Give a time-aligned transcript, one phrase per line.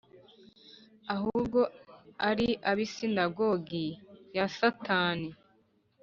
[1.15, 1.59] ahubwo
[2.29, 3.85] ari ab’isinagogi
[4.35, 5.29] ya Satani.